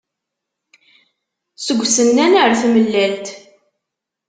Seg 1.65 1.77
usennan 1.83 2.33
ar 2.41 2.51
tmellalt. 2.61 3.27